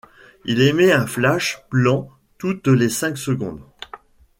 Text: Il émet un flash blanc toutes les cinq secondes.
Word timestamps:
Il 0.45 0.63
émet 0.63 0.91
un 0.91 1.05
flash 1.05 1.61
blanc 1.69 2.09
toutes 2.39 2.65
les 2.67 2.89
cinq 2.89 3.19
secondes. 3.19 3.61